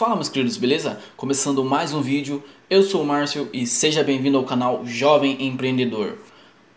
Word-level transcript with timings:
Fala 0.00 0.14
meus 0.14 0.30
queridos, 0.30 0.56
beleza? 0.56 0.98
Começando 1.14 1.62
mais 1.62 1.92
um 1.92 2.00
vídeo, 2.00 2.42
eu 2.70 2.82
sou 2.82 3.02
o 3.02 3.04
Márcio 3.04 3.50
e 3.52 3.66
seja 3.66 4.02
bem-vindo 4.02 4.38
ao 4.38 4.44
canal 4.44 4.80
Jovem 4.86 5.46
Empreendedor. 5.46 6.16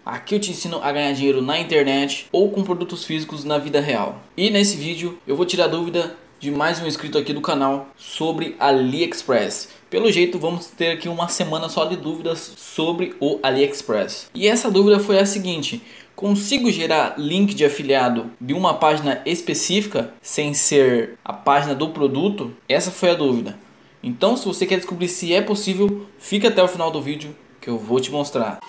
Aqui 0.06 0.36
eu 0.36 0.42
te 0.42 0.52
ensino 0.52 0.82
a 0.84 0.92
ganhar 0.92 1.14
dinheiro 1.14 1.42
na 1.42 1.58
internet 1.58 2.28
ou 2.34 2.52
com 2.52 2.66
produtos 2.66 3.06
físicos 3.06 3.46
na 3.46 3.58
vida 3.58 3.80
real. 3.80 4.22
E 4.36 4.50
nesse 4.50 4.76
vídeo 4.76 5.18
eu 5.26 5.38
vou 5.38 5.46
tirar 5.46 5.68
dúvida 5.68 6.18
de 6.38 6.52
mais 6.52 6.82
um 6.82 6.86
inscrito 6.86 7.18
aqui 7.18 7.32
do 7.32 7.40
canal 7.40 7.88
sobre 7.96 8.58
AliExpress. 8.60 9.70
Pelo 9.90 10.12
jeito 10.12 10.38
vamos 10.38 10.68
ter 10.68 10.90
aqui 10.90 11.08
uma 11.08 11.30
semana 11.30 11.70
só 11.70 11.86
de 11.86 11.96
dúvidas 11.96 12.52
sobre 12.58 13.16
o 13.22 13.40
AliExpress. 13.42 14.30
E 14.36 14.50
essa 14.50 14.70
dúvida 14.70 15.00
foi 15.00 15.18
a 15.18 15.26
seguinte: 15.26 15.82
Consigo 16.16 16.70
gerar 16.70 17.16
link 17.18 17.56
de 17.56 17.66
afiliado 17.66 18.30
de 18.40 18.54
uma 18.54 18.76
página 18.76 19.22
específica 19.26 20.14
sem 20.22 20.54
ser 20.54 21.18
a 21.26 21.34
página 21.34 21.74
do 21.74 21.90
produto? 21.90 22.54
Essa 22.70 22.92
foi 22.92 23.10
a 23.10 23.16
dúvida. 23.16 23.58
Então, 24.02 24.38
se 24.38 24.46
você 24.46 24.66
quer 24.68 24.78
descobrir 24.78 25.08
se 25.08 25.34
é 25.34 25.42
possível, 25.42 26.06
fica 26.20 26.50
até 26.50 26.62
o 26.62 26.68
final 26.68 26.92
do 26.92 27.02
vídeo 27.02 27.36
que 27.60 27.68
eu 27.68 27.80
vou 27.80 28.00
te 28.00 28.12
mostrar. 28.12 28.60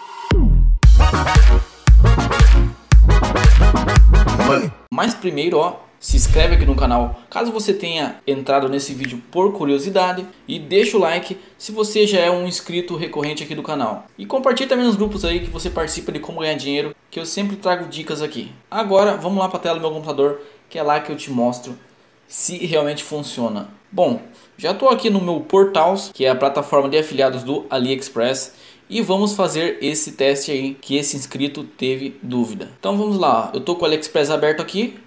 Mas 4.90 5.12
primeiro, 5.12 5.58
ó, 5.58 5.80
se 6.04 6.16
inscreve 6.16 6.54
aqui 6.54 6.66
no 6.66 6.76
canal 6.76 7.20
caso 7.30 7.50
você 7.50 7.72
tenha 7.72 8.16
entrado 8.26 8.68
nesse 8.68 8.92
vídeo 8.92 9.22
por 9.30 9.54
curiosidade 9.54 10.26
e 10.46 10.58
deixa 10.58 10.96
o 10.96 11.00
like 11.00 11.38
se 11.56 11.72
você 11.72 12.06
já 12.06 12.20
é 12.20 12.30
um 12.30 12.46
inscrito 12.46 12.94
recorrente 12.94 13.42
aqui 13.42 13.54
do 13.54 13.62
canal. 13.62 14.06
E 14.18 14.26
compartilhe 14.26 14.68
também 14.68 14.84
nos 14.84 14.96
grupos 14.96 15.24
aí 15.24 15.40
que 15.40 15.50
você 15.50 15.70
participa 15.70 16.12
de 16.12 16.20
como 16.20 16.40
ganhar 16.40 16.54
dinheiro, 16.54 16.94
que 17.14 17.20
eu 17.20 17.24
sempre 17.24 17.54
trago 17.54 17.86
dicas 17.86 18.20
aqui. 18.20 18.50
Agora 18.68 19.16
vamos 19.16 19.38
lá 19.38 19.48
para 19.48 19.58
a 19.58 19.60
tela 19.60 19.76
do 19.76 19.80
meu 19.80 19.92
computador, 19.92 20.40
que 20.68 20.76
é 20.76 20.82
lá 20.82 20.98
que 20.98 21.12
eu 21.12 21.16
te 21.16 21.30
mostro 21.30 21.78
se 22.26 22.58
realmente 22.66 23.04
funciona. 23.04 23.68
Bom, 23.92 24.20
já 24.58 24.72
estou 24.72 24.88
aqui 24.88 25.08
no 25.08 25.20
meu 25.20 25.38
Portals, 25.42 26.10
que 26.12 26.24
é 26.24 26.30
a 26.30 26.34
plataforma 26.34 26.88
de 26.88 26.98
afiliados 26.98 27.44
do 27.44 27.66
AliExpress, 27.70 28.54
e 28.90 29.00
vamos 29.00 29.32
fazer 29.32 29.78
esse 29.80 30.12
teste 30.12 30.50
aí 30.50 30.74
que 30.74 30.96
esse 30.96 31.16
inscrito 31.16 31.62
teve 31.62 32.18
dúvida. 32.20 32.72
Então 32.80 32.98
vamos 32.98 33.16
lá, 33.16 33.48
eu 33.54 33.60
estou 33.60 33.76
com 33.76 33.82
o 33.82 33.84
AliExpress 33.86 34.30
aberto 34.30 34.60
aqui, 34.60 34.98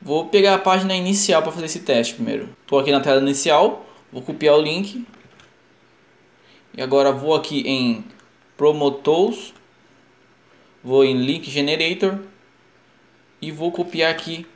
Vou 0.00 0.26
pegar 0.26 0.54
a 0.54 0.58
página 0.58 0.94
inicial 0.94 1.42
para 1.42 1.50
fazer 1.50 1.64
esse 1.64 1.80
teste 1.80 2.14
primeiro. 2.14 2.50
Estou 2.60 2.78
aqui 2.78 2.92
na 2.92 3.00
tela 3.00 3.22
inicial, 3.22 3.86
vou 4.12 4.20
copiar 4.20 4.54
o 4.54 4.60
link. 4.60 5.06
E 6.76 6.82
agora 6.82 7.10
vou 7.10 7.34
aqui 7.34 7.60
em 7.66 8.04
Promotous, 8.54 9.54
vou 10.84 11.02
em 11.02 11.16
Link 11.16 11.50
Generator 11.50 12.18
e 13.40 13.50
vou 13.50 13.72
copiar 13.72 14.10
aqui 14.10 14.46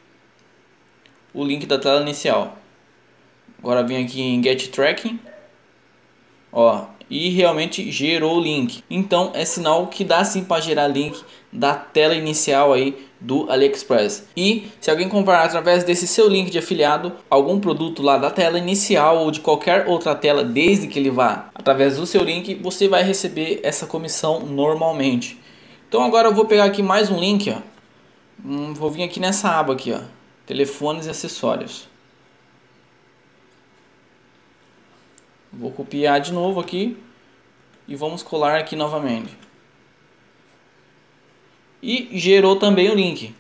o 1.32 1.42
link 1.42 1.66
da 1.66 1.78
tela 1.78 2.02
inicial. 2.02 2.58
Agora 3.58 3.82
vem 3.82 4.04
aqui 4.04 4.20
em 4.20 4.42
Get 4.42 4.68
Tracking, 4.68 5.18
ó, 6.52 6.84
e 7.10 7.30
realmente 7.30 7.90
gerou 7.90 8.36
o 8.36 8.40
link. 8.40 8.84
Então 8.90 9.32
é 9.34 9.44
sinal 9.44 9.86
que 9.86 10.04
dá 10.04 10.22
sim 10.22 10.44
para 10.44 10.60
gerar 10.60 10.86
link 10.86 11.18
da 11.50 11.74
tela 11.74 12.14
inicial 12.14 12.72
aí 12.72 13.08
do 13.18 13.50
AliExpress. 13.50 14.28
E 14.36 14.68
se 14.80 14.90
alguém 14.90 15.08
comprar 15.08 15.42
através 15.42 15.82
desse 15.82 16.06
seu 16.06 16.28
link 16.28 16.50
de 16.50 16.58
afiliado 16.58 17.12
algum 17.30 17.58
produto 17.58 18.02
lá 18.02 18.18
da 18.18 18.30
tela 18.30 18.58
inicial 18.58 19.18
ou 19.18 19.30
de 19.30 19.40
qualquer 19.40 19.88
outra 19.88 20.14
tela, 20.14 20.44
desde 20.44 20.86
que 20.86 20.98
ele 20.98 21.10
vá 21.10 21.50
através 21.54 21.96
do 21.96 22.06
seu 22.06 22.22
link, 22.22 22.54
você 22.56 22.86
vai 22.86 23.02
receber 23.02 23.60
essa 23.62 23.86
comissão 23.86 24.40
normalmente. 24.40 25.38
Então 25.88 26.02
agora 26.02 26.28
eu 26.28 26.34
vou 26.34 26.44
pegar 26.44 26.64
aqui 26.64 26.82
mais 26.82 27.10
um 27.10 27.18
link, 27.18 27.50
ó. 27.50 27.62
Hum, 28.44 28.74
vou 28.74 28.90
vir 28.90 29.02
aqui 29.02 29.18
nessa 29.18 29.48
aba 29.50 29.72
aqui, 29.72 29.92
ó, 29.92 30.00
telefones 30.46 31.06
e 31.06 31.10
acessórios. 31.10 31.88
Vou 35.52 35.72
copiar 35.72 36.20
de 36.20 36.32
novo 36.32 36.60
aqui 36.60 36.96
e 37.88 37.96
vamos 37.96 38.22
colar 38.22 38.58
aqui 38.58 38.76
novamente 38.76 39.36
e 41.82 42.08
gerou 42.18 42.56
também 42.56 42.90
o 42.90 42.94
link. 42.94 43.34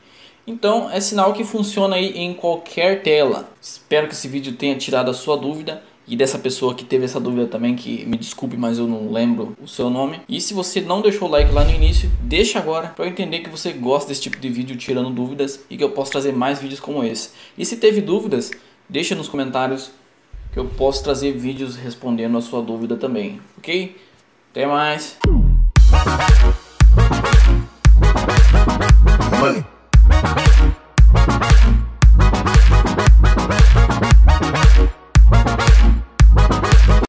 Então 0.46 0.90
é 0.90 1.00
sinal 1.00 1.32
que 1.32 1.44
funciona 1.44 1.96
aí 1.96 2.16
em 2.16 2.32
qualquer 2.32 3.02
tela. 3.02 3.50
Espero 3.60 4.08
que 4.08 4.14
esse 4.14 4.28
vídeo 4.28 4.54
tenha 4.54 4.76
tirado 4.76 5.10
a 5.10 5.14
sua 5.14 5.36
dúvida 5.36 5.82
e 6.08 6.16
dessa 6.16 6.38
pessoa 6.38 6.74
que 6.74 6.84
teve 6.84 7.04
essa 7.04 7.20
dúvida 7.20 7.46
também, 7.46 7.76
que 7.76 8.04
me 8.06 8.16
desculpe, 8.16 8.56
mas 8.56 8.78
eu 8.78 8.86
não 8.86 9.12
lembro 9.12 9.56
o 9.62 9.68
seu 9.68 9.90
nome. 9.90 10.20
E 10.28 10.40
se 10.40 10.54
você 10.54 10.80
não 10.80 11.02
deixou 11.02 11.28
o 11.28 11.30
like 11.30 11.52
lá 11.52 11.64
no 11.64 11.70
início, 11.70 12.10
deixa 12.22 12.58
agora 12.58 12.88
para 12.88 13.04
eu 13.04 13.10
entender 13.10 13.40
que 13.40 13.50
você 13.50 13.72
gosta 13.72 14.08
desse 14.08 14.22
tipo 14.22 14.38
de 14.38 14.48
vídeo 14.48 14.76
tirando 14.76 15.10
dúvidas 15.10 15.60
e 15.68 15.76
que 15.76 15.84
eu 15.84 15.90
posso 15.90 16.10
trazer 16.10 16.32
mais 16.32 16.60
vídeos 16.60 16.80
como 16.80 17.04
esse. 17.04 17.30
E 17.56 17.64
se 17.64 17.76
teve 17.76 18.00
dúvidas, 18.00 18.50
deixa 18.88 19.14
nos 19.14 19.28
comentários 19.28 19.90
que 20.52 20.58
eu 20.58 20.64
posso 20.64 21.04
trazer 21.04 21.32
vídeos 21.32 21.76
respondendo 21.76 22.38
a 22.38 22.40
sua 22.40 22.62
dúvida 22.62 22.96
também, 22.96 23.40
ok? 23.58 23.96
Até 24.50 24.66
mais! 24.66 25.18